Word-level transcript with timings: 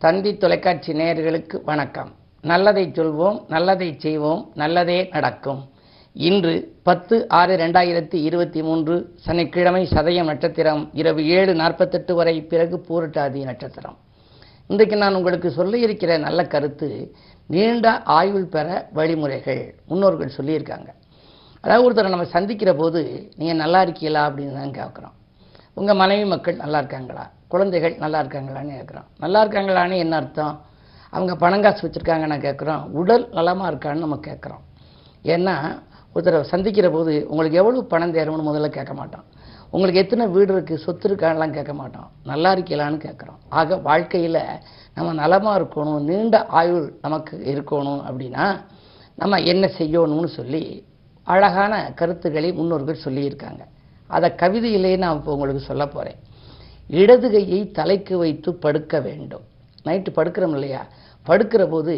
தந்தி 0.00 0.36
தொலைக்காட்சி 0.36 0.92
நேயர்களுக்கு 0.92 1.64
வணக்கம். 1.64 2.12
நல்லதை 2.40 2.86
சொல்வோம் 2.86 3.44
நல்லதை 3.48 3.94
செய்வோம் 3.98 4.52
நல்லதே 4.54 5.08
நடக்கும். 5.12 5.68
இன்று 6.12 6.78
பத்து 6.82 7.28
ஆறு 7.28 7.56
ரெண்டாயிரத்தி 7.56 8.14
இருபத்தி 8.14 8.62
மூன்று 8.62 9.14
சனிக்கிழமை 9.16 9.88
சதயம் 9.90 10.24
நட்சத்திரம் 10.24 10.90
இரவு 10.92 11.26
ஏழு 11.26 11.54
நாற்பத்தெட்டு 11.54 12.14
வரை 12.14 12.42
பிறகு 12.42 12.84
பூரட்டாதி 12.88 13.44
நட்சத்திரம். 13.44 13.96
இன்றைக்கு 14.66 14.96
நான் 14.96 15.14
உங்களுக்கு 15.14 15.50
சொல்ல 15.50 15.78
இருக்கிற 15.78 16.18
நல்ல 16.18 16.44
கருத்து 16.44 17.14
நீண்ட 17.46 18.02
ஆயுள் 18.02 18.46
பெற 18.46 18.88
வழிமுறைகள். 18.92 19.74
முன்னோர்கள் 19.86 20.36
சொல்லியிருக்காங்க. 20.36 20.88
அதாவது 21.60 21.86
ஒருத்தரை 21.86 22.08
நம்ம 22.08 22.24
சந்திக்கிற 22.24 22.74
போது 22.74 23.30
நீங்கள் 23.36 23.56
நல்லா 23.56 23.82
இருக்கீங்களா? 23.82 24.30
அப்படின்னு 24.30 24.52
தான் 24.52 24.76
கேட்குறோம். 24.80 25.16
உங்கள் 25.74 25.96
மனைவி 25.96 26.24
மக்கள் 26.24 26.56
நல்லா 26.56 26.78
இருக்காங்களா? 26.78 27.30
குழந்தைகள் 27.48 27.94
நல்லா 27.98 28.18
இருக்காங்களான்னு 28.22 28.72
கேட்குறோம் 28.78 29.06
நல்லா 29.18 29.44
இருக்காங்களான்னு 29.44 29.96
என்ன 29.96 30.16
அர்த்தம்? 30.16 30.54
அவங்க 31.12 31.36
பணம் 31.36 31.62
காசு 31.62 31.80
வச்சுருக்காங்கன்னு 31.86 32.38
கேட்குறோம் 32.46 32.82
உடல் 32.90 33.28
நலமாக 33.28 33.70
இருக்கான்னு 33.72 34.04
நம்ம 34.04 34.16
கேட்குறோம் 34.28 34.62
ஏன்னா 35.24 35.54
ஒருத்தரை 36.14 36.40
சந்திக்கிற 36.52 36.90
போது 36.90 37.26
உங்களுக்கு 37.28 37.58
எவ்வளோ 37.58 37.82
பணம் 37.82 38.14
தேரும்னு 38.14 38.48
முதல்ல 38.48 38.68
கேட்க 38.68 38.94
மாட்டோம் 38.94 39.24
உங்களுக்கு 39.70 40.02
எத்தனை 40.02 40.26
வீடு 40.26 40.50
இருக்குது 40.54 40.82
சொத்து 40.84 41.06
இருக்கான்லாம் 41.08 41.50
கேட்க 41.50 41.72
மாட்டோம் 41.74 42.08
நல்லா 42.24 42.54
இருக்கலான்னு 42.54 42.98
கேட்குறோம் 43.06 43.38
ஆக 43.48 43.76
வாழ்க்கையில் 43.76 44.40
நம்ம 44.94 45.12
நலமாக 45.12 45.58
இருக்கணும் 45.60 46.00
நீண்ட 46.00 46.46
ஆயுள் 46.50 46.86
நமக்கு 47.00 47.36
இருக்கணும் 47.54 48.02
அப்படின்னா 48.08 48.44
நம்ம 49.14 49.40
என்ன 49.40 49.66
செய்யணும்னு 49.78 50.24
சொல்லி 50.24 50.62
அழகான 51.26 51.92
கருத்துக்களை 51.94 52.52
முன்னோர்கள் 52.52 53.04
சொல்லியிருக்காங்க. 53.04 53.62
அதை 54.06 54.28
கவிதையிலே 54.30 54.96
நான் 54.96 55.16
இப்போ 55.16 55.32
உங்களுக்கு 55.32 55.60
சொல்ல 55.60 55.86
போகிறேன் 55.86 56.18
இடது 56.90 57.28
கையை 57.30 57.60
தலைக்கு 57.78 58.14
வைத்து 58.18 58.50
படுக்க 58.64 59.00
வேண்டும். 59.00 59.44
நைட்டு 59.86 60.10
படுக்கிறோம் 60.18 60.54
இல்லையா? 60.58 60.82
படுக்கிற 61.26 61.62
போது 61.68 61.94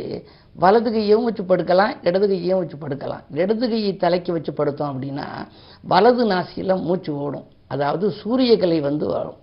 வலது 0.56 0.90
கையையும் 0.92 1.24
வச்சு 1.24 1.42
படுக்கலாம் 1.42 1.92
இடது 2.08 2.26
கையையும் 2.28 2.60
வச்சு 2.60 2.76
படுக்கலாம். 2.84 3.24
இடது 3.42 3.68
கையை 3.68 3.96
தலைக்கு 3.96 4.30
வச்சு 4.32 4.52
படுத்தோம் 4.52 4.90
அப்படின்னா 4.92 5.26
வலது 5.84 6.24
நாசியில் 6.32 6.82
மூச்சு 6.86 7.12
ஓடும். 7.24 7.46
அதாவது 7.74 8.06
சூரியகலை 8.22 8.80
வந்து 8.80 9.06
வரும். 9.06 9.38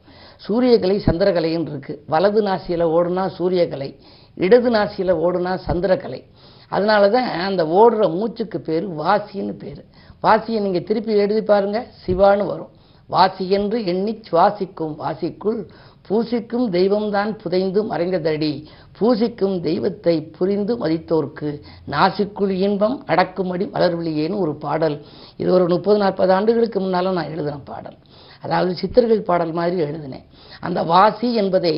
சூரியகலை 0.46 0.98
சந்திரகலைன்னு 1.08 1.72
இருக்குது 1.74 2.02
வலது 2.14 2.42
நாசியில் 2.48 2.86
ஓடுனா 2.96 3.26
சூரியகலை 3.38 3.90
இடது 4.38 4.70
நாசியில் 4.70 5.14
ஓடுனா 5.26 5.54
சந்திரகலை. 5.68 6.22
அதனால 6.70 7.10
தான் 7.10 7.28
அந்த 7.50 7.64
ஓடுற 7.64 8.04
மூச்சுக்கு 8.18 8.60
பேர் 8.60 8.86
வாசின்னு 9.02 9.54
பேர். 9.64 9.82
வாசியை 10.24 10.60
நீங்கள் 10.62 10.84
திருப்பி 10.84 11.14
எழுதி 11.14 11.42
பாருங்கள் 11.42 11.88
சிவான்னு 12.04 12.46
வரும். 12.54 12.72
வாசி 13.08 13.50
என்று 13.50 13.86
எண்ணி 13.86 14.22
சுவாசிக்கும் 14.32 14.96
வாசிக்குள் 15.04 15.60
பூசிக்கும் 16.08 16.66
தெய்வம்தான் 16.72 17.32
புதைந்து 17.42 17.80
மறைந்ததடி. 17.84 18.52
பூசிக்கும் 19.00 19.56
தெய்வத்தை 19.62 20.22
புரிந்து 20.38 20.74
மதித்தோர்க்கு 20.78 21.50
நாசிக்குள் 21.92 22.50
இன்பம் 22.50 23.04
அடக்குமடி 23.06 23.66
மலர்விழியேன்னு 23.66 24.38
ஒரு 24.38 24.56
பாடல். 24.56 24.98
இது 25.38 25.50
ஒரு 25.52 25.68
முப்பது 25.68 26.00
நாற்பது 26.00 26.34
ஆண்டுகளுக்கு 26.34 26.80
முன்னாலும் 26.80 27.14
நான் 27.14 27.32
எழுதின 27.32 27.58
பாடல். 27.72 27.98
அதாவது 28.46 28.74
சித்தர்கள் 28.82 29.28
பாடல் 29.30 29.54
மாதிரி 29.60 29.78
எழுதினேன். 29.88 30.26
அந்த 30.68 30.80
வாசி 30.92 31.28
என்பதை 31.42 31.74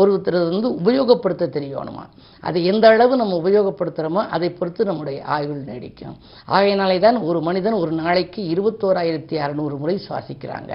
ஒருத்தர் 0.00 0.38
வந்து 0.50 0.68
உபயோகப்படுத்த 0.80 1.44
தெரியணுமா? 1.56 2.04
அதை 2.42 2.60
எந்த 2.70 2.84
அளவு 2.92 3.14
நம்ம 3.20 3.36
உபயோகப்படுத்துகிறோமோ 3.42 4.22
அதை 4.36 4.48
பொறுத்து 4.58 4.82
நம்முடைய 4.88 5.18
ஆயுள் 5.34 5.60
நீடிக்கும். 5.68 6.16
ஆகையினாலே 6.54 6.96
தான் 7.04 7.18
ஒரு 7.28 7.38
மனிதன் 7.46 7.76
ஒரு 7.82 7.92
நாளைக்கு 8.00 8.40
இருபத்தோராயிரத்தி 8.54 9.36
அறநூறு 9.44 9.76
முறை 9.82 9.96
சுவாசிக்கிறாங்க. 10.06 10.72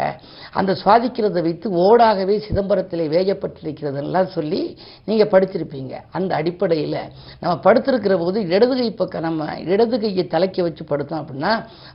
அந்த 0.59 0.71
சுவாசிக்கிறதை 0.81 1.43
வைத்து 1.47 1.69
ஓடாகவே 1.85 2.37
சிதம்பரத்தில் 2.47 3.03
வேகப்பட்டிருக்கிறதெல்லாம் 3.15 4.29
சொல்லி 4.37 4.61
நீங்கள் 5.09 5.31
படிச்சிருப்பீங்க 5.33 5.93
அந்த 6.19 6.31
அடிப்படையில் 6.41 6.99
நம்ம 7.41 7.53
படுத்திருக்கிற 7.67 8.17
போது 8.23 8.39
இடது 8.55 8.75
கை 8.81 8.89
பக்கம் 9.01 9.27
நம்ம 9.27 9.49
இடது 9.73 9.99
கையை 10.05 10.25
தலைக்க 10.35 10.67
வச்சு 10.67 10.85
படுத்தோம் 10.91 11.21
அப்படின்னா 11.23 11.53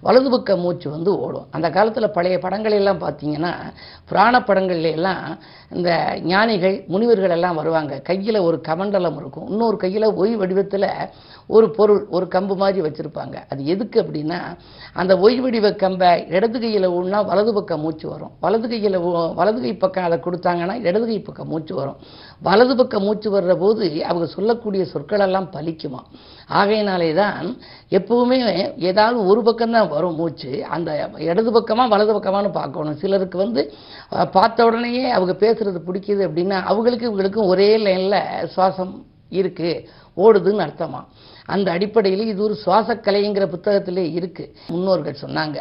வலது 0.09 0.31
பக்க 0.37 0.57
மூச்சு 0.65 0.89
வந்து 0.97 1.11
ஓடும். 1.25 1.49
அந்த 1.57 1.69
காலத்தில் 1.79 2.15
பழைய 2.19 2.37
படங்களெல்லாம் 2.45 2.83
எல்லாம் 2.85 3.03
பார்த்தீங்கன்னா 3.35 3.53
புராண 4.09 4.35
படங்கள்ல 4.39 4.89
எல்லாம் 4.99 5.23
இந்த 5.77 5.91
ஞானிகள் 6.33 6.77
முனிவர்கள் 6.93 7.35
எல்லாம் 7.37 7.59
வருவாங்க. 7.61 7.95
கையில் 8.09 8.39
ஒரு 8.39 8.57
கமண்டலம் 8.69 9.17
இருக்கும். 9.21 9.47
இன்னொரு 9.53 9.77
கையில் 9.77 10.07
ஒய் 10.21 10.35
வடிவத்தில் 10.41 10.89
ஒரு 11.47 11.67
பொருள் 11.77 12.03
ஒரு 12.17 12.27
கம்பு 12.35 12.55
மாதிரி 12.63 12.81
வச்சுருப்பாங்க. 12.87 13.37
அது 13.53 13.61
எதுக்கு 13.75 13.99
அப்படின்னா 14.03 14.39
அந்த 15.01 15.13
ஒய் 15.27 15.39
வடிவ 15.45 15.73
கம்பை 15.83 16.11
இடது 16.37 16.61
கையில் 16.61 16.89
ஊன்னா 16.99 17.21
வலது 17.31 17.53
பக்கம் 17.59 17.83
மூச்சு 17.85 18.07
வரும். 18.09 18.33
வலது 18.45 18.69
கையில் 18.69 18.99
வலது 19.41 19.61
கை 19.65 19.75
பக்கம் 19.85 20.09
அதை 20.09 20.19
கொடுத்தாங்கன்னா 20.27 20.77
இடது 20.89 21.07
கை 21.07 21.19
பக்கம் 21.29 21.51
மூச்சு 21.55 21.75
வரும். 21.81 21.99
வலது 22.49 22.77
பக்கம் 22.77 23.07
மூச்சு 23.09 23.29
வர்ற 23.37 23.55
போது 23.65 23.85
அவங்க 24.05 24.27
சொல்லக்கூடிய 24.37 24.85
சொற்களெல்லாம் 24.95 25.51
பலிக்குமா 25.57 26.03
ஆகையினாலே 26.49 27.11
தான் 27.15 27.47
எப்பவுமே 27.99 28.39
ஏதாவது 28.91 29.19
ஒரு 29.27 29.41
பக்கம்தான் 29.49 29.89
வரும் 29.89 30.17
மூச்சு. 30.21 30.53
அந்த 30.77 30.91
இடது 31.29 31.51
பக்கமாக 31.53 31.93
வலது 31.95 32.13
பக்கமானு 32.17 32.51
பார்க்கணும். 32.61 32.97
சிலருக்கு 33.03 33.39
வந்து 33.39 33.63
பார்த்த 34.37 34.65
உடனேயே 34.65 35.05
அவங்க 35.11 35.35
பேசுகிறது 35.45 35.81
பிடிக்குது 35.89 36.23
அப்படின்னா 36.29 36.59
அவங்களுக்கு 36.73 37.09
இவங்களுக்கும் 37.11 37.51
ஒரே 37.55 37.71
லைனில் 37.87 38.21
சுவாசம் 38.55 38.95
இருக்குது 39.41 39.85
ஓடுதுன்னு 40.17 40.65
அர்த்தமா. 40.67 41.01
அந்த 41.55 41.69
அடிப்படையில் 41.71 42.27
இது 42.27 42.41
ஒரு 42.43 42.55
சுவாசக்கலைங்கிற 42.65 43.47
புத்தகத்திலே 43.55 44.05
இருக்குது 44.19 44.53
முன்னோர்கள் 44.69 45.23
சொன்னாங்க 45.23 45.59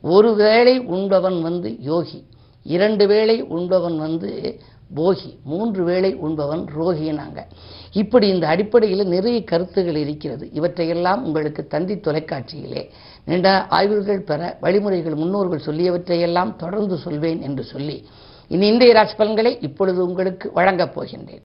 ஒரு 0.00 0.34
வேளை 0.34 0.74
உண்பவன் 0.96 1.38
வந்து 1.42 1.70
யோகி 1.80 2.20
இரண்டு 2.62 3.04
வேளை 3.06 3.42
உண்பவன் 3.42 3.98
வந்து 3.98 4.30
போகி. 4.94 5.38
மூன்று 5.44 5.84
வேளை 5.84 6.14
உண்பவன் 6.14 6.64
ரோகினாங்க 6.78 7.44
இப்படி 7.92 8.28
இந்த 8.28 8.48
அடிப்படையில் 8.48 9.06
நிறைய 9.06 9.44
கருத்துகள் 9.44 9.96
இருக்கிறது. 9.96 10.50
இவற்றையெல்லாம் 10.52 11.24
உங்களுக்கு 11.24 11.66
தந்தி 11.66 11.94
தொலைக்காட்சியிலே. 11.94 12.90
நீண்ட 13.24 13.66
ஆய்வுகள் 13.66 14.20
பெற 14.20 14.56
வழிமுறைகள் 14.60 15.14
முன்னோர்கள் 15.14 15.62
சொல்லியவற்றையெல்லாம் 15.66 16.56
தொடர்ந்து 16.56 16.98
சொல்வேன் 16.98 17.42
என்று 17.42 17.64
சொல்லி. 17.64 18.08
இனி 18.48 18.66
இந்திய 18.66 18.92
ராசி 18.92 19.14
பலன்களை 19.14 19.58
இப்பொழுது 19.60 20.06
உங்களுக்கு 20.06 20.52
வழங்கப் 20.52 21.00
போகின்றேன். 21.00 21.40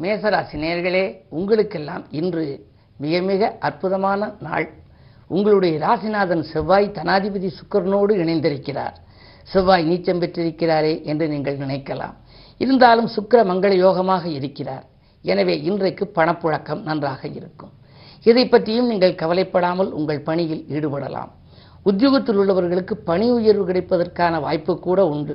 மேசராசி 0.00 0.56
நேர்களே 0.56 1.16
உங்களுக்கெல்லாம் 1.28 2.06
இன்று 2.10 2.66
மிக 2.98 3.20
மிக 3.20 3.56
அற்புதமான 3.60 4.34
நாள். 4.40 4.72
உங்களுடைய 5.28 5.78
ராசிநாதன் 5.78 6.42
செவ்வாய் 6.42 6.92
தனாதிபதி 6.94 7.50
சுக்கரனோடு 7.50 8.10
இணைந்திருக்கிறார். 8.10 8.94
செவ்வாய் 9.52 9.88
நீச்சம் 9.88 10.20
பெற்றிருக்கிறாரே 10.22 10.94
என்று 11.10 11.26
நீங்கள் 11.28 11.60
நினைக்கலாம். 11.64 12.14
இருந்தாலும் 12.60 13.08
சுக்கிர 13.16 13.40
மங்கள 13.50 13.72
யோகமாக 13.86 14.24
இருக்கிறார். 14.38 14.84
எனவே 15.24 15.54
இன்றைக்கு 15.68 16.04
பணப்புழக்கம் 16.14 16.82
நன்றாக 16.82 17.22
இருக்கும். 17.38 17.72
இதை 18.26 18.44
பற்றியும் 18.48 18.90
நீங்கள் 18.92 19.18
கவலைப்படாமல் 19.22 19.90
உங்கள் 19.98 20.24
பணியில் 20.28 20.64
ஈடுபடலாம். 20.76 21.30
உத்தியோகத்தில் 21.82 22.38
உள்ளவர்களுக்கு 22.42 22.94
பணி 23.10 23.26
உயர்வு 23.30 23.64
கிடைப்பதற்கான 23.68 24.40
வாய்ப்பு 24.40 24.72
கூட 24.86 25.00
உண்டு. 25.14 25.34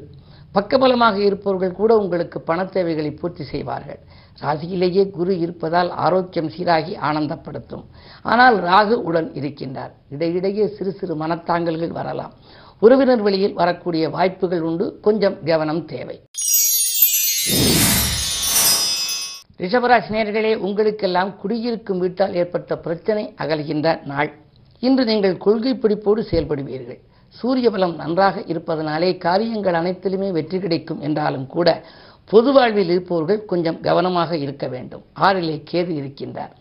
பக்கபலமாக 0.55 1.17
இருப்பவர்கள் 1.27 1.77
கூட 1.79 1.91
உங்களுக்கு 1.97 2.37
பண 2.49 2.65
தேவைகளை 2.65 3.11
பூர்த்தி 3.11 3.43
செய்வார்கள். 3.43 3.99
ராசியிலேயே 4.41 5.03
குரு 5.17 5.33
இருப்பதால் 5.39 5.89
ஆரோக்கியம் 6.05 6.49
சீராகி 6.55 6.93
ஆனந்தப்படுத்தும். 7.07 7.85
ஆனால் 8.31 8.57
ராகு 8.67 8.95
உடன் 9.09 9.29
இருக்கின்றார். 9.39 9.93
இடையிடையே 10.09 10.65
சிறு 10.75 10.91
சிறு 10.99 11.15
மனத்தாங்கல்கள் 11.15 11.97
வரலாம். 11.99 12.33
உறவினர் 12.85 13.21
வழியில் 13.25 13.53
வரக்கூடிய 13.53 14.03
வாய்ப்புகள் 14.09 14.61
உண்டு. 14.61 14.85
கொஞ்சம் 15.01 15.35
கவனம் 15.45 15.81
தேவை. 15.85 16.15
ரிஷபராசி 19.61 20.09
நேர்களே 20.15 20.53
உங்களுக்கெல்லாம் 20.67 21.31
குடியிருக்கும் 21.41 21.99
வீட்டால் 21.99 22.33
ஏற்பட்ட 22.33 22.77
பிரச்சனை 22.77 23.33
அகல்கின்ற 23.37 24.05
நாள். 24.05 24.31
இன்று 24.79 25.03
நீங்கள் 25.05 25.37
கொள்கை 25.37 25.73
பிடிப்போடு 25.73 26.21
செயல்படுவீர்கள். 26.31 26.99
சூரிய 27.39 27.69
பலம் 27.69 27.95
நன்றாக 27.95 28.43
இருப்பதனாலே 28.47 29.17
காரியங்கள் 29.17 29.73
அனைத்திலுமே 29.73 30.31
வெற்றி 30.31 30.59
கிடைக்கும் 30.59 31.01
என்றாலும் 31.01 31.47
கூட 31.47 31.69
பொது 32.25 32.51
வாழ்வில் 32.51 32.89
இருப்பவர்கள் 32.89 33.45
கொஞ்சம் 33.45 33.79
கவனமாக 33.79 34.37
இருக்க 34.37 34.67
வேண்டும். 34.67 35.03
ஆறிலே 35.19 35.55
கேது 35.71 35.93
இருக்கின்றார். 36.01 36.51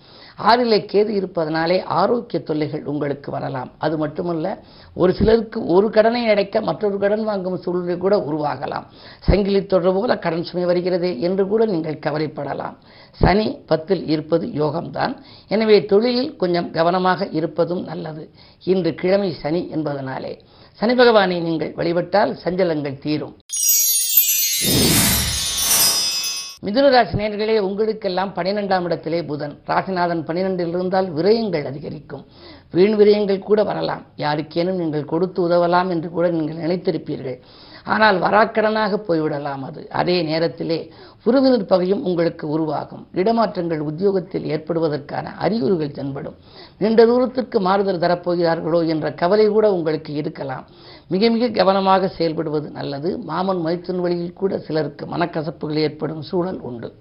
ஆறிலே 0.49 0.79
கேது 0.93 1.13
இருப்பதனாலே 1.19 1.77
ஆரோக்கிய 2.01 2.39
தொல்லைகள் 2.49 2.85
உங்களுக்கு 2.93 3.31
வரலாம். 3.31 3.71
அது 3.79 3.99
மட்டுமல்ல 3.99 4.47
ஒரு 4.95 5.13
சிலருக்கு 5.19 5.59
ஒரு 5.75 5.91
கடனை 5.97 6.23
அடைக்க 6.33 6.61
மற்றொரு 6.69 6.99
கடன் 6.99 7.25
வாங்கும் 7.25 7.59
சூழ்நிலை 7.65 7.97
கூட 8.05 8.17
உருவாகலாம். 8.29 8.87
சங்கிலி 9.29 9.61
தொடர் 9.67 9.97
போல 9.99 10.19
கடன் 10.25 10.47
சுமை 10.49 10.65
வருகிறது 10.71 11.11
என்று 11.29 11.45
கூட 11.53 11.65
நீங்கள் 11.65 12.03
கவலைப்படலாம். 12.07 12.77
சனி 13.21 13.47
பத்தில் 13.71 14.05
இருப்பது 14.09 14.47
யோகம்தான். 14.63 15.15
எனவே 15.55 15.79
தொழிலில் 15.93 16.33
கொஞ்சம் 16.37 16.71
கவனமாக 16.79 17.29
இருப்பதும் 17.39 17.83
நல்லது. 17.91 18.25
இன்று 18.73 18.93
கிழமை 19.03 19.33
சனி 19.43 19.63
என்பதனாலே. 19.77 20.35
சனி 20.81 20.95
பகவானை 20.95 21.39
நீங்கள் 21.41 21.75
வழிபட்டால் 21.81 22.33
சஞ்சலங்கள் 22.45 23.01
தீரும். 23.07 23.37
மிதுன 26.65 26.89
ராசி 26.91 27.15
நேர்களே 27.19 27.59
உங்களுக்கெல்லாம் 27.59 28.33
பனிரெண்டாம் 28.37 28.85
இடத்திலே 28.85 29.21
புதன். 29.25 29.55
ராசிநாதன் 29.67 30.21
பனிரெண்டில் 30.29 30.73
இருந்தால் 30.77 31.09
விரயங்கள் 31.15 31.65
அதிகரிக்கும். 31.65 32.25
வீண் 32.71 32.97
விரயங்கள் 33.01 33.39
கூட 33.39 33.63
வரலாம். 33.63 34.03
யாருக்கேனும் 34.17 34.81
நீங்கள் 34.83 35.05
கொடுத்து 35.05 35.49
உதவலாம் 35.49 35.89
என்று 35.89 36.11
கூட 36.11 36.29
நீங்கள் 36.29 36.61
நினைத்திருப்பீர்கள். 36.65 37.39
ஆனால் 37.85 38.21
வராக்கடனாக 38.21 38.99
போய்விடலாம் 39.09 39.63
அது. 39.63 39.89
அதே 39.91 40.23
நேரத்திலே 40.23 40.91
உறவினர் 41.25 41.67
பகையும் 41.67 42.05
உங்களுக்கு 42.05 42.49
உருவாகும். 42.49 43.07
இடமாற்றங்கள் 43.15 43.79
உத்தியோகத்தில் 43.79 44.45
ஏற்படுவதற்கான 44.45 45.35
அறிகுறிகள் 45.37 45.91
தென்படும். 45.91 46.35
நீண்ட 46.79 47.07
தூரத்திற்கு 47.07 47.61
மாறுதல் 47.61 47.99
தரப்போகிறார்களோ 47.99 48.87
என்ற 48.87 49.13
கவலை 49.13 49.49
கூட 49.49 49.73
உங்களுக்கு 49.73 50.15
இருக்கலாம். 50.15 50.67
மிக 51.09 51.31
மிக 51.31 51.49
கவனமாக 51.49 52.11
செயல்படுவது 52.19 52.71
நல்லது. 52.71 53.19
மாமன் 53.19 53.65
மைத்துன் 53.65 54.01
வழியில் 54.01 54.33
கூட 54.33 54.59
சிலருக்கு 54.59 55.07
மனக்கசப்புகள் 55.07 55.77
ஏற்படும் 55.77 56.23
சூழல் 56.23 56.61
உண்டு. 56.61 56.95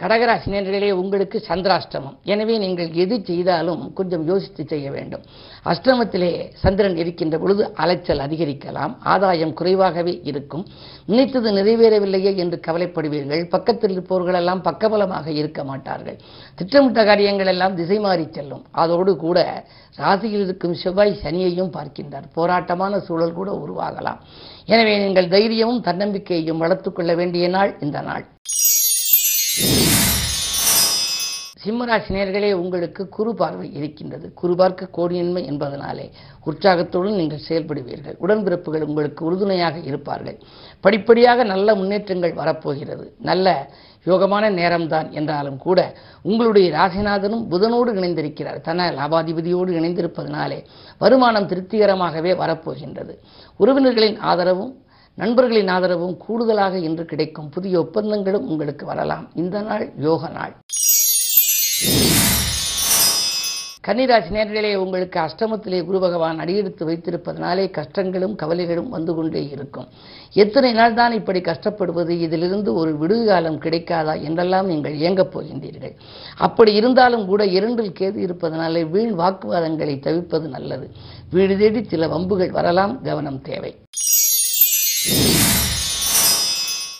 கடகராசி 0.00 0.48
நேர்களே 0.52 0.90
உங்களுக்கு 0.90 1.42
சந்திராஷ்டமம். 1.48 2.16
எனவே 2.22 2.58
நீங்கள் 2.58 2.90
எது 3.02 3.16
செய்தாலும் 3.24 3.92
கொஞ்சம் 3.98 4.24
யோசித்து 4.26 4.66
செய்ய 4.72 4.90
வேண்டும். 4.90 5.22
அஷ்டமத்திலே 5.64 6.30
சந்திரன் 6.62 6.96
இருக்கின்ற 6.96 7.38
பொழுது 7.38 7.62
அலைச்சல் 7.74 8.18
அதிகரிக்கலாம். 8.18 8.92
ஆதாயம் 9.12 9.54
குறைவாகவே 9.60 10.14
இருக்கும். 10.22 10.66
நினைத்தது 11.06 11.50
நிறைவேறவில்லையே 11.50 12.36
என்று 12.36 12.60
கவலைப்படுவீர்கள். 12.66 13.44
பக்கத்தில் 13.54 13.94
இருப்பவர்களெல்லாம் 13.96 14.62
பக்கபலமாக 14.68 15.26
இருக்க 15.40 15.64
மாட்டார்கள். 15.64 16.18
திட்டமிட்ட 16.54 17.04
காரியங்கள் 17.04 17.52
எல்லாம் 17.54 17.74
திசை 17.74 17.98
மாறி 17.98 18.28
செல்லும். 18.36 18.62
அதோடு 18.70 19.16
கூட 19.16 19.64
ராசியில் 19.96 20.44
இருக்கும் 20.44 20.78
செவ்வாய் 20.84 21.20
சனியையும் 21.24 21.74
பார்க்கின்றார். 21.78 22.28
போராட்டமான 22.34 23.00
சூழல் 23.00 23.36
கூட 23.40 23.50
உருவாகலாம். 23.64 24.20
எனவே 24.66 24.94
நீங்கள் 24.98 25.28
தைரியமும் 25.28 25.84
தன்னம்பிக்கையையும் 25.88 26.62
வளர்த்துக் 26.64 26.94
கொள்ள 26.94 27.14
வேண்டிய 27.14 27.48
நாள் 27.48 27.78
இந்த 27.80 28.00
நாள். 28.00 28.26
சிம்மராசி 31.66 32.10
நேர்களே 32.14 32.52
உங்களுக்கு 32.52 33.08
குறு 33.08 33.34
பார்வை 33.34 33.74
இருக்கின்றது. 33.74 34.26
குறு 34.34 34.54
பார்க்க 34.56 34.88
கோடியின்மை 34.96 35.42
என்பதனாலே 35.52 36.04
உற்சாகத்துடன் 36.44 37.18
நீங்கள் 37.20 37.42
செயல்படுவீர்கள். 37.48 38.16
உடன்பிறப்புகள் 38.18 38.84
உங்களுக்கு 38.88 39.24
உறுதுணையாக 39.24 39.78
இருப்பார்கள். 39.78 40.38
படிப்படியாக 40.80 41.44
நல்ல 41.44 41.74
முன்னேற்றங்கள் 41.74 42.34
வரப்போகிறது. 42.34 43.06
நல்ல 43.20 43.46
யோகமான 44.06 44.50
நேரம்தான் 44.60 45.10
என்றாலும் 45.10 45.58
கூட 45.58 45.78
உங்களுடைய 46.22 46.66
ராசிநாதனும் 46.78 47.44
புதனோடு 47.52 47.92
இணைந்திருக்கிறார். 48.00 48.60
தன 48.60 48.88
லாபாதிபதியோடு 48.98 49.72
இணைந்திருப்பதனாலே 49.80 50.60
வருமானம் 50.98 51.48
திருப்திகரமாகவே 51.48 52.34
வரப்போகின்றது. 52.42 53.14
உறவினர்களின் 53.58 54.18
ஆதரவும் 54.32 54.74
நண்பர்களின் 55.14 55.68
ஆதரவும் 55.68 56.16
கூடுதலாக 56.16 56.78
இன்று 56.78 57.04
கிடைக்கும் 57.04 57.48
புதிய 57.48 57.80
ஒப்பந்தங்களும் 57.80 58.48
உங்களுக்கு 58.52 58.86
வரலாம். 58.86 59.26
இந்த 59.34 59.60
நாள் 59.60 59.92
யோக 60.08 60.28
நாள். 60.28 60.54
கன்னிராசி 63.86 64.30
நேர்களே 64.34 64.74
உங்களுக்கு 64.74 65.18
அஷ்டமத்திலே 65.20 65.84
குரு 65.84 65.98
பகவான் 65.98 66.38
அடியெடுத்து 66.38 66.86
வைத்திருப்பதனாலே 66.88 67.64
கஷ்டங்களும் 67.78 68.34
கவலைகளும் 68.34 68.88
வந்து 68.88 69.14
கொண்டே 69.14 69.48
இருக்கும். 69.48 69.88
எத்தனை 70.32 70.72
நாள் 70.72 70.94
தான் 70.94 71.12
இப்படி 71.12 71.40
கஷ்டப்படுவது? 71.40 72.08
இதிலிருந்து 72.08 72.74
ஒரு 72.74 72.98
விடுகு 72.98 73.26
காலம் 73.26 73.60
கிடைக்காதா 73.60 74.22
என்றெல்லாம் 74.22 74.66
நீங்கள் 74.66 74.94
இயங்கப் 74.94 75.38
போகின்றீர்கள். 75.38 75.94
அப்படி 76.36 76.74
இருந்தாலும் 76.74 77.26
கூட 77.26 77.44
இரண்டில் 77.44 77.96
கேது 78.00 78.16
இருப்பதனாலே 78.16 78.84
வீண் 78.84 79.14
வாக்குவாதங்களை 79.18 79.98
தவிர்ப்பது 79.98 80.48
நல்லது. 80.48 80.88
வீடு 81.30 81.56
தேடி 81.56 81.84
சில 81.84 82.06
வம்புகள் 82.06 82.50
வரலாம் 82.50 83.02
கவனம் 83.02 83.42
தேவை. 83.42 83.74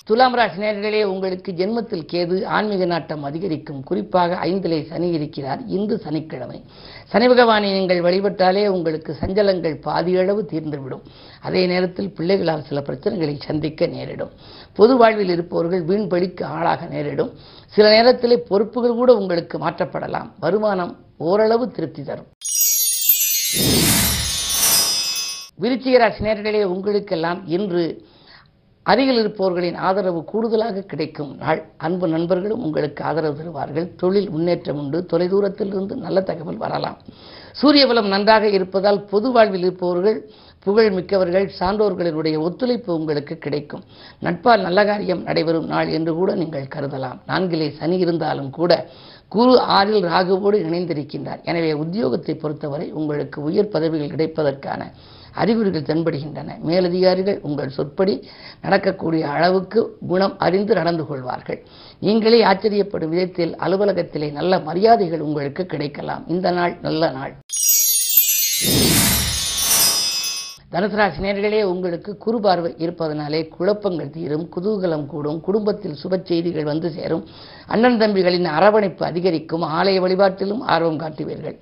துலாம் 0.09 0.35
ராசி 0.35 0.61
நேர்களே 0.63 1.03
உங்களுக்கு 1.03 1.53
ஜென்மத்தில் 1.53 2.03
கேது 2.13 2.45
ஆன்மீக 2.45 2.85
நாட்டம் 2.85 3.23
அதிகரிக்கும். 3.23 3.83
குறிப்பாக 3.83 4.39
ஐந்திலே 4.47 4.87
சனி 4.87 5.09
இருக்கிறார். 5.09 5.61
இன்று 5.67 5.99
சனிக்கிழமை. 5.99 6.65
சனி 7.07 7.29
பகவானை 7.29 7.73
நீங்கள் 7.73 8.01
வழிபட்டாலே 8.01 8.67
உங்களுக்கு 8.67 9.17
சஞ்சலங்கள் 9.21 9.75
பாதியளவு 9.87 10.43
தீர்ந்துவிடும். 10.53 11.03
அதே 11.41 11.67
நேரத்தில் 11.67 12.15
பிள்ளைகளால் 12.15 12.65
சில 12.65 12.81
பிரச்சனைகளை 12.81 13.35
சந்திக்க 13.41 13.87
நேரிடும். 13.87 14.33
பொது 14.73 14.97
வாழ்வில் 14.97 15.29
இருப்பவர்கள் 15.29 15.83
வீண் 15.83 16.09
பழிக்கு 16.09 16.45
ஆளாக 16.45 16.87
நேரிடும். 16.87 17.33
சில 17.67 17.91
நேரத்திலே 17.91 18.37
பொறுப்புகள் 18.49 18.99
கூட 19.01 19.17
உங்களுக்கு 19.17 19.59
மாற்றப்படலாம். 19.59 20.31
வருமானம் 20.41 20.97
ஓரளவு 21.19 21.71
திருப்தி 21.71 22.03
தரும். 22.03 22.31
விருச்சிக 25.61 25.99
ராசி 25.99 26.25
நேர்களே 26.25 26.63
உங்களுக்கெல்லாம் 26.65 27.47
இன்று 27.47 28.07
அருகில் 28.91 29.21
இருப்பவர்களின் 29.23 29.79
ஆதரவு 29.89 30.21
கூடுதலாக 30.33 30.85
கிடைக்கும். 30.91 31.31
நாள் 31.43 31.61
அன்பு 31.87 32.07
நண்பர்களும் 32.09 32.65
உங்களுக்கு 32.67 33.01
ஆதரவு 33.05 33.37
தருவார்கள். 33.39 33.87
தொழில் 34.03 34.29
முன்னேற்றம் 34.31 34.81
உண்டு. 34.83 34.99
தொலைதூரத்திலிருந்து 35.13 35.95
நல்ல 36.07 36.21
தகவல் 36.21 36.63
வரலாம். 36.65 36.99
சூரிய 37.61 37.85
பலம் 37.87 38.13
நன்றாக 38.15 38.45
இருப்பதால் 38.49 39.01
பொது 39.13 39.29
வாழ்வில் 39.33 39.65
இருப்பவர்கள் 39.67 40.19
புகழ் 40.67 40.91
மிக்கவர்கள் 40.91 41.47
சான்றோர்களினுடைய 41.59 42.37
ஒத்துழைப்பு 42.47 42.91
உங்களுக்கு 42.99 43.35
கிடைக்கும். 43.39 43.83
நட்பால் 44.23 44.65
நல்ல 44.67 44.81
காரியம் 44.85 45.23
நடைபெறும் 45.23 45.69
நாள் 45.75 45.89
என்று 45.89 46.15
கூட 46.15 46.31
நீங்கள் 46.35 46.73
கருதலாம். 46.75 47.19
நான்கிலே 47.31 47.69
சனி 47.79 47.99
இருந்தாலும் 47.99 48.51
கூட 48.51 48.73
குரு 49.29 49.55
ஆறில் 49.77 50.03
ராகுவோடு 50.13 50.59
இணைந்திருக்கின்றார். 50.69 51.41
எனவே 51.51 51.73
உத்தியோகத்தை 51.83 52.35
பொறுத்தவரை 52.43 52.89
உங்களுக்கு 52.93 53.39
உயர் 53.43 53.73
பதவிகள் 53.75 54.15
கிடைப்பதற்கான 54.15 54.83
அறிகுறிகள் 55.43 55.89
தென்படுகின்றன. 55.91 56.59
மேலதிகாரிகள் 56.69 57.39
உங்கள் 57.49 57.75
சொற்படி 57.79 58.15
நடக்கக்கூடிய 58.63 59.25
அளவுக்கு 59.37 59.81
குணம் 60.09 60.39
அறிந்து 60.39 60.75
நடந்து 60.81 61.07
கொள்வார்கள். 61.07 61.61
நீங்களே 62.01 62.41
ஆச்சரியப்படும் 62.45 63.13
விதத்தில் 63.15 63.57
அலுவலகத்திலே 63.67 64.31
நல்ல 64.33 64.59
மரியாதைகள் 64.59 65.27
உங்களுக்கு 65.29 65.65
கிடைக்கலாம். 65.67 66.25
இந்த 66.29 66.51
நாள் 66.51 66.77
நல்ல 66.83 67.11
நாள். 67.11 67.35
தனுசு 70.73 70.97
நேர்களே 71.25 71.63
உங்களுக்கு 71.63 72.11
குறுபார்வை 72.19 72.75
இருப்பதனாலே 72.79 73.41
குழப்பங்கள் 73.49 74.11
தீரும் 74.11 74.47
குதூகலம் 74.57 75.07
கூடும் 75.07 75.41
குடும்பத்தில் 75.41 75.97
சுப 76.03 76.19
செய்திகள் 76.23 76.69
வந்து 76.71 76.89
சேரும். 76.91 77.25
அண்ணன் 77.67 77.99
தம்பிகளின் 77.99 78.49
அரவணைப்பு 78.59 79.05
அதிகரிக்கும் 79.07 79.63
ஆலய 79.63 80.01
வழிபாட்டிலும் 80.05 80.63
ஆர்வம் 80.75 80.99
காட்டுவீர்கள். 80.99 81.57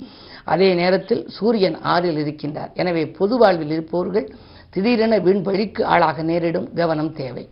அதே 0.44 0.74
நேரத்தில் 0.74 1.28
சூரியன் 1.28 1.80
ஆறில் 1.80 2.18
இருக்கின்றார். 2.24 2.72
எனவே 2.74 3.06
பொது 3.06 3.38
வாழ்வில் 3.38 3.70
இருப்பவர்கள் 3.70 4.26
திடீரென 4.70 5.18
வீண் 5.18 5.42
பழிக்கு 5.42 5.82
ஆளாக 5.84 6.22
நேரிடும் 6.22 6.72
கவனம் 6.74 7.12
தேவை. 7.12 7.48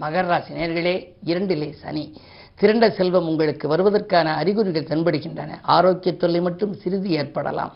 மகர 0.00 0.26
ராசி 0.26 0.52
நேர்களே 0.54 0.94
இரண்டிலே 1.24 1.72
சனி. 1.72 2.04
திரண்ட 2.60 2.90
செல்வம் 2.90 3.28
உங்களுக்கு 3.28 3.66
வருவதற்கான 3.68 4.34
அறிகுறிகள் 4.34 4.88
தென்படுகின்றன. 4.90 5.50
ஆரோக்கிய 5.62 6.16
தொல்லை 6.16 6.40
மட்டும் 6.40 6.74
சிறிது 6.74 7.10
ஏற்படலாம். 7.10 7.72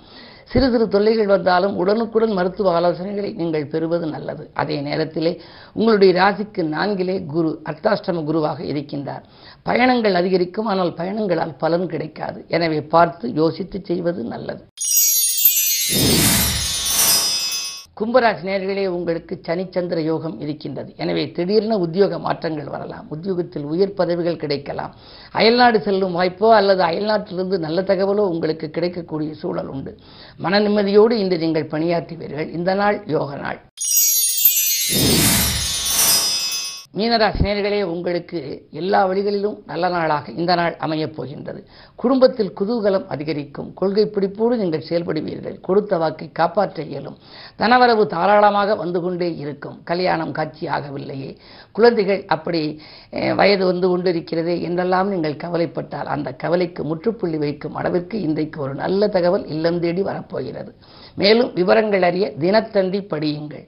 சிறு 0.53 0.67
சிறு 0.73 0.87
தொல்லைகள் 0.89 1.31
வந்தாலும் 1.35 1.77
உடனுக்குடன் 1.83 2.35
மருத்துவ 2.39 2.73
ஆலோசனைகளை 2.79 3.31
நீங்கள் 3.41 3.71
பெறுவது 3.73 4.07
நல்லது. 4.07 4.45
அதே 4.55 4.77
நேரத்திலே 4.81 5.33
உங்களுடைய 5.79 6.13
ராசிக்கு 6.21 6.63
நான்கிலே 6.77 7.17
குரு 7.35 7.51
அர்த்தாஷ்டம 7.71 8.25
குருவாக 8.25 8.63
இருக்கின்றார். 8.63 9.25
பயணங்கள் 9.63 10.19
அதிகரிக்கும் 10.21 10.67
ஆனால் 10.67 10.93
பயணங்களால் 11.01 11.55
பலன் 11.63 11.87
கிடைக்காது. 11.87 12.45
எனவே 12.49 12.81
பார்த்து 12.95 13.33
யோசித்து 13.33 13.81
செய்வது 13.91 14.23
நல்லது. 14.25 14.63
கும்பராசி 17.99 18.43
நேர்களே 18.49 18.85
உங்களுக்கு 18.87 19.35
சனிச்சந்திர 19.47 19.99
யோகம் 20.03 20.41
இருக்கின்றது. 20.41 20.91
எனவே 20.97 21.25
திடீர்னு 21.37 21.77
உத்தியோக 21.79 22.19
மாற்றங்கள் 22.19 22.71
வரலாம். 22.73 23.05
உத்தியோகத்தில் 23.09 23.67
உயர் 23.73 23.95
பதவிகள் 24.01 24.41
கிடைக்கலாம். 24.45 24.95
அயல்நாடு 25.33 25.81
செல்லும் 25.81 26.17
வாய்ப்போ 26.19 26.49
அல்லது 26.61 26.83
அயல்நாட்டிலிருந்து 26.83 27.59
நல்ல 27.67 27.83
தகவலோ 27.83 28.25
உங்களுக்கு 28.35 28.69
கிடைக்கக்கூடிய 28.71 29.33
சூழல் 29.43 29.71
உண்டு. 29.75 29.93
மன 30.47 30.61
நிம்மதியோடு 30.61 31.17
இன்று 31.25 31.39
நீங்கள் 31.39 31.71
பணியாற்றுவீர்கள். 31.75 32.51
இந்த 32.59 32.75
நாள் 32.75 32.99
யோக 33.17 33.37
நாள். 33.37 33.61
மீனராசினியர்களே 36.95 37.83
உங்களுக்கு 37.83 38.41
எல்லா 38.71 39.05
வழிகளிலும் 39.05 39.63
நல்ல 39.67 39.89
நாளாக 39.89 40.33
இந்த 40.33 40.55
நாள் 40.55 40.77
அமையப் 40.79 41.17
போகின்றது. 41.17 41.61
குடும்பத்தில் 41.95 42.53
குதூகலம் 42.61 43.07
அதிகரிக்கும். 43.07 43.75
கொள்கை 43.75 44.07
பிடிப்போடு 44.07 44.57
நீங்கள் 44.57 44.85
செயல்படுவீர்கள். 44.89 45.61
கொடுத்த 45.61 45.99
வாக்கை 45.99 46.33
காப்பாற்ற 46.33 46.83
இயலும். 46.83 47.17
தனவரவு 47.59 48.07
தாராளமாக 48.07 48.75
வந்து 48.75 49.01
கொண்டே 49.01 49.37
இருக்கும். 49.37 49.81
கல்யாணம் 49.85 50.33
காட்சி 50.33 50.67
ஆகவில்லையே. 50.67 51.37
குழந்தைகள் 51.73 52.25
அப்படி 52.27 52.81
அஹ், 53.13 53.35
வயது 53.35 53.67
வந்து 53.67 53.89
கொண்டிருக்கிறதே 53.89 54.61
என்றெல்லாம் 54.61 55.09
நீங்கள் 55.09 55.37
கவலைப்பட்டால் 55.37 56.07
அந்த 56.07 56.33
கவலைக்கு 56.33 56.85
முற்றுப்புள்ளி 56.85 57.39
வைக்கும் 57.39 57.75
அளவிற்கு 57.75 58.21
இன்றைக்கு 58.21 58.61
ஒரு 58.61 58.75
நல்ல 58.75 59.09
தகவல் 59.09 59.47
இல்லம் 59.47 59.81
தேடி 59.81 60.03
வரப்போகிறது. 60.03 60.73
மேலும் 61.15 61.53
விவரங்கள் 61.55 62.03
அறிய 62.03 62.33
தினத்தந்தி 62.39 63.01
படியுங்கள். 63.11 63.67